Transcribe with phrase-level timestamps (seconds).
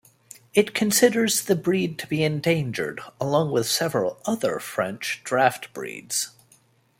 [0.55, 6.31] It considers the breed to be endangered, along with several other French draft breeds.